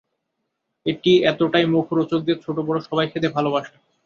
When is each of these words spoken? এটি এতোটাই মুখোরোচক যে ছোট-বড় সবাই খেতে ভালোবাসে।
এটি 0.85 1.11
এতোটাই 1.23 1.65
মুখোরোচক 1.73 2.19
যে 2.27 2.33
ছোট-বড় 2.43 2.79
সবাই 2.81 3.07
খেতে 3.11 3.27
ভালোবাসে। 3.29 3.75